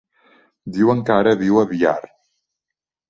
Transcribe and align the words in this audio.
Diuen 0.77 1.03
que 1.09 1.15
ara 1.17 1.35
viu 1.43 1.59
a 1.65 1.69
Biar. 1.75 1.97